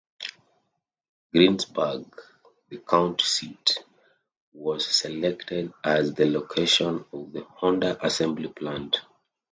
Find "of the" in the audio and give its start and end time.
7.13-7.41